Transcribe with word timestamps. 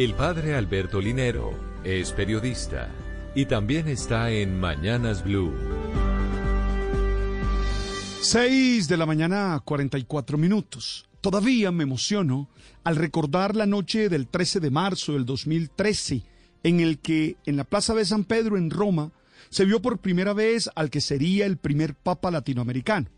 El 0.00 0.14
padre 0.14 0.54
Alberto 0.54 0.98
Linero 0.98 1.52
es 1.84 2.12
periodista 2.12 2.90
y 3.34 3.44
también 3.44 3.86
está 3.86 4.30
en 4.30 4.58
Mañanas 4.58 5.22
Blue. 5.22 5.52
6 8.22 8.88
de 8.88 8.96
la 8.96 9.04
mañana, 9.04 9.60
44 9.62 10.38
minutos. 10.38 11.06
Todavía 11.20 11.70
me 11.70 11.82
emociono 11.82 12.48
al 12.82 12.96
recordar 12.96 13.54
la 13.54 13.66
noche 13.66 14.08
del 14.08 14.26
13 14.26 14.60
de 14.60 14.70
marzo 14.70 15.12
del 15.12 15.26
2013, 15.26 16.22
en 16.62 16.80
el 16.80 16.98
que 17.00 17.36
en 17.44 17.58
la 17.58 17.64
Plaza 17.64 17.92
de 17.92 18.06
San 18.06 18.24
Pedro 18.24 18.56
en 18.56 18.70
Roma 18.70 19.12
se 19.50 19.66
vio 19.66 19.82
por 19.82 19.98
primera 19.98 20.32
vez 20.32 20.70
al 20.76 20.88
que 20.88 21.02
sería 21.02 21.44
el 21.44 21.58
primer 21.58 21.94
Papa 21.94 22.30
latinoamericano. 22.30 23.10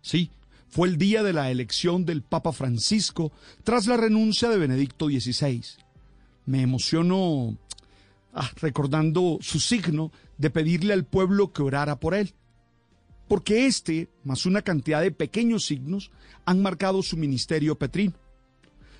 Sí, 0.00 0.30
fue 0.70 0.88
el 0.88 0.96
día 0.96 1.22
de 1.22 1.34
la 1.34 1.50
elección 1.50 2.06
del 2.06 2.22
Papa 2.22 2.52
Francisco 2.52 3.30
tras 3.62 3.86
la 3.86 3.98
renuncia 3.98 4.48
de 4.48 4.56
Benedicto 4.56 5.08
XVI. 5.10 5.84
Me 6.46 6.62
emociono 6.62 7.56
ah, 8.32 8.50
recordando 8.56 9.38
su 9.40 9.60
signo 9.60 10.12
de 10.38 10.50
pedirle 10.50 10.92
al 10.92 11.04
pueblo 11.04 11.52
que 11.52 11.62
orara 11.62 12.00
por 12.00 12.14
él. 12.14 12.34
Porque 13.28 13.66
este, 13.66 14.08
más 14.24 14.46
una 14.46 14.62
cantidad 14.62 15.00
de 15.00 15.10
pequeños 15.10 15.64
signos, 15.64 16.10
han 16.44 16.60
marcado 16.60 17.02
su 17.02 17.16
ministerio 17.16 17.76
petrino. 17.76 18.14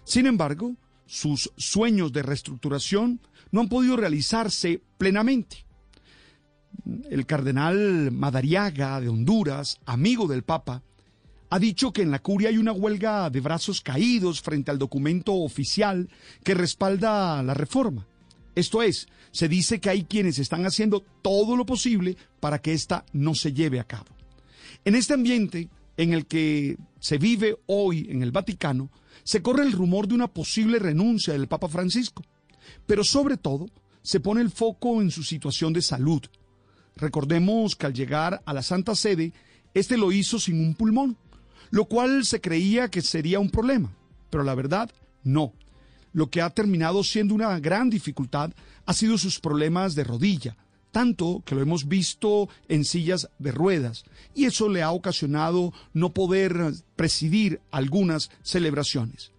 Sin 0.05 0.27
embargo, 0.27 0.77
sus 1.07 1.53
sueños 1.57 2.13
de 2.13 2.23
reestructuración 2.23 3.21
no 3.51 3.61
han 3.61 3.69
podido 3.69 3.97
realizarse 3.97 4.83
plenamente. 4.99 5.65
El 7.11 7.27
cardenal 7.27 8.11
Madariaga 8.11 9.01
de 9.01 9.09
Honduras, 9.09 9.79
amigo 9.87 10.27
del 10.27 10.43
Papa, 10.43 10.83
ha 11.55 11.59
dicho 11.61 11.93
que 11.93 12.03
en 12.03 12.11
la 12.11 12.19
curia 12.19 12.49
hay 12.49 12.59
una 12.59 12.73
huelga 12.73 13.31
de 13.31 13.39
brazos 13.39 13.81
caídos 13.81 14.43
frente 14.43 14.73
al 14.73 14.79
documento 14.81 15.35
oficial 15.35 16.09
que 16.43 16.53
respalda 16.53 17.41
la 17.45 17.55
reforma. 17.55 18.09
Esto 18.57 18.83
es, 18.83 19.07
se 19.31 19.49
dice 19.49 19.79
que 19.79 19.89
hay 19.89 20.03
quienes 20.03 20.41
están 20.41 20.67
haciendo 20.67 21.05
todo 21.23 21.57
lo 21.57 21.65
posible 21.65 22.17
para 22.41 22.61
que 22.61 22.73
ésta 22.73 23.05
no 23.13 23.37
se 23.37 23.53
lleve 23.53 23.79
a 23.79 23.85
cabo. 23.85 24.07
En 24.85 24.97
este 24.97 25.15
ambiente 25.15 25.69
en 25.97 26.13
el 26.13 26.27
que 26.27 26.77
se 26.99 27.19
vive 27.19 27.57
hoy 27.67 28.09
en 28.11 28.25
el 28.25 28.33
Vaticano, 28.33 28.91
se 29.23 29.41
corre 29.41 29.63
el 29.63 29.71
rumor 29.71 30.09
de 30.09 30.15
una 30.15 30.27
posible 30.27 30.81
renuncia 30.81 31.35
del 31.35 31.47
Papa 31.47 31.69
Francisco, 31.69 32.25
pero 32.85 33.05
sobre 33.05 33.37
todo 33.37 33.69
se 34.03 34.19
pone 34.19 34.41
el 34.41 34.51
foco 34.51 35.01
en 35.01 35.13
su 35.13 35.23
situación 35.23 35.73
de 35.73 35.83
salud. 35.83 36.23
Recordemos 36.97 37.77
que 37.77 37.87
al 37.87 37.95
llegar 37.95 38.43
a 38.45 38.53
la 38.53 38.65
Santa 38.65 38.97
Sede, 38.97 39.33
este 39.73 39.97
lo 39.97 40.11
hizo 40.11 40.41
sin 40.41 40.59
un 40.59 40.75
pulmón, 40.75 41.17
lo 41.71 41.87
cual 41.87 42.25
se 42.25 42.41
creía 42.41 42.89
que 42.89 43.03
sería 43.03 43.41
un 43.41 43.51
problema, 43.51 43.93
pero 44.31 44.45
la 44.45 44.55
verdad, 44.55 44.91
no. 45.23 45.53
Lo 46.13 46.31
que 46.31 46.43
ha 46.43 46.51
terminado 46.51 47.03
siendo 47.03 47.35
una 47.35 47.59
gran 47.59 47.91
dificultad 47.91 48.53
ha 48.87 48.95
sido 48.95 49.19
sus 49.19 49.41
problemas 49.41 49.95
de 49.95 50.05
rodilla, 50.05 50.57
tanto 50.93 51.43
que 51.45 51.57
lo 51.57 51.63
hemos 51.63 51.89
visto 51.89 52.49
en 52.69 52.85
sillas 52.85 53.29
de 53.39 53.51
ruedas, 53.51 54.05
y 54.35 54.45
eso 54.45 54.69
le 54.69 54.83
ha 54.83 54.93
ocasionado 54.93 55.73
no 55.93 56.15
poder 56.15 56.73
presidir 56.95 57.61
algunas 57.73 58.31
celebraciones. 58.43 59.33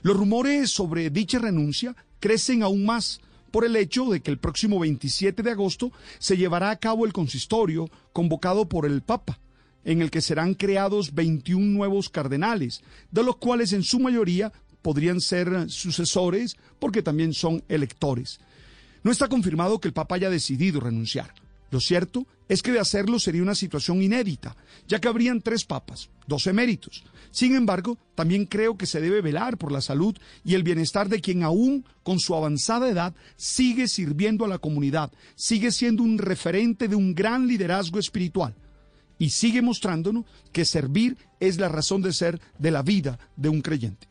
Los 0.00 0.16
rumores 0.16 0.70
sobre 0.70 1.10
dicha 1.10 1.38
renuncia 1.38 1.94
crecen 2.18 2.62
aún 2.62 2.84
más 2.86 3.20
por 3.50 3.64
el 3.64 3.76
hecho 3.76 4.06
de 4.06 4.20
que 4.20 4.30
el 4.30 4.38
próximo 4.38 4.80
27 4.80 5.42
de 5.42 5.50
agosto 5.50 5.92
se 6.18 6.36
llevará 6.36 6.70
a 6.70 6.76
cabo 6.76 7.04
el 7.04 7.12
consistorio 7.12 7.90
convocado 8.12 8.68
por 8.68 8.86
el 8.86 9.02
Papa, 9.02 9.38
en 9.84 10.02
el 10.02 10.10
que 10.10 10.20
serán 10.20 10.54
creados 10.54 11.14
21 11.14 11.66
nuevos 11.66 12.08
cardenales, 12.08 12.82
de 13.10 13.22
los 13.22 13.36
cuales 13.36 13.72
en 13.72 13.82
su 13.82 13.98
mayoría 13.98 14.52
podrían 14.82 15.20
ser 15.20 15.70
sucesores 15.70 16.56
porque 16.78 17.02
también 17.02 17.32
son 17.32 17.62
electores. 17.68 18.40
No 19.02 19.10
está 19.10 19.28
confirmado 19.28 19.80
que 19.80 19.88
el 19.88 19.94
Papa 19.94 20.16
haya 20.16 20.30
decidido 20.30 20.80
renunciar. 20.80 21.34
Lo 21.70 21.80
cierto 21.80 22.26
es 22.48 22.62
que 22.62 22.70
de 22.70 22.80
hacerlo 22.80 23.18
sería 23.18 23.42
una 23.42 23.54
situación 23.54 24.02
inédita, 24.02 24.54
ya 24.86 25.00
que 25.00 25.08
habrían 25.08 25.40
tres 25.40 25.64
papas, 25.64 26.10
dos 26.26 26.46
eméritos. 26.46 27.02
Sin 27.30 27.54
embargo, 27.54 27.96
también 28.14 28.44
creo 28.44 28.76
que 28.76 28.84
se 28.84 29.00
debe 29.00 29.22
velar 29.22 29.56
por 29.56 29.72
la 29.72 29.80
salud 29.80 30.14
y 30.44 30.54
el 30.54 30.62
bienestar 30.62 31.08
de 31.08 31.22
quien 31.22 31.42
aún 31.42 31.86
con 32.02 32.20
su 32.20 32.34
avanzada 32.34 32.90
edad 32.90 33.14
sigue 33.36 33.88
sirviendo 33.88 34.44
a 34.44 34.48
la 34.48 34.58
comunidad, 34.58 35.10
sigue 35.34 35.72
siendo 35.72 36.02
un 36.02 36.18
referente 36.18 36.88
de 36.88 36.96
un 36.96 37.14
gran 37.14 37.46
liderazgo 37.46 37.98
espiritual 37.98 38.54
y 39.22 39.30
sigue 39.30 39.62
mostrándonos 39.62 40.24
que 40.50 40.64
servir 40.64 41.16
es 41.38 41.60
la 41.60 41.68
razón 41.68 42.02
de 42.02 42.12
ser 42.12 42.40
de 42.58 42.72
la 42.72 42.82
vida 42.82 43.20
de 43.36 43.50
un 43.50 43.60
creyente. 43.62 44.08